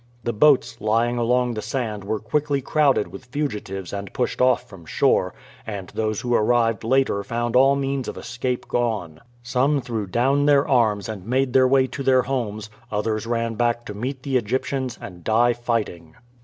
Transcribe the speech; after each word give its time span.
The 0.23 0.33
boats 0.33 0.77
lying 0.81 1.19
along 1.19 1.53
the 1.53 1.61
sand 1.61 2.03
were 2.03 2.17
quickly 2.17 2.59
crowded 2.59 3.09
with 3.09 3.25
fugitives 3.25 3.93
and 3.93 4.11
pushed 4.13 4.41
off 4.41 4.67
from 4.67 4.83
shore, 4.87 5.35
and 5.67 5.89
those 5.89 6.21
who 6.21 6.33
arrived 6.33 6.83
later 6.83 7.23
found 7.23 7.55
all 7.55 7.75
means 7.75 8.07
of 8.07 8.17
escape 8.17 8.67
gone. 8.67 9.21
Some 9.43 9.79
threw 9.79 10.07
down 10.07 10.47
their 10.47 10.67
arms 10.67 11.07
and 11.07 11.27
made 11.27 11.53
their 11.53 11.67
way 11.67 11.85
to 11.85 12.01
their 12.01 12.23
homes, 12.23 12.71
others 12.91 13.27
ran 13.27 13.53
back 13.53 13.85
to 13.85 13.93
meet 13.93 14.23
the 14.23 14.37
Egyptians 14.37 14.97
and 14.99 15.23
die 15.23 15.53
fighting. 15.53 16.15